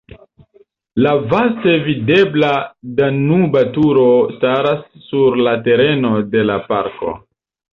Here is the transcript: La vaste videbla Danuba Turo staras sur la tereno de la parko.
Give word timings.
La 1.05 1.11
vaste 1.33 1.73
videbla 1.87 2.49
Danuba 3.01 3.63
Turo 3.77 4.09
staras 4.39 4.83
sur 5.11 5.39
la 5.49 5.55
tereno 5.69 6.15
de 6.33 6.47
la 6.53 6.61
parko. 6.73 7.15